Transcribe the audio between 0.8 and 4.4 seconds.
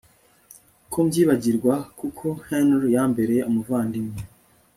ko mbyibagirwa kuko Henry yambere umuvandimwe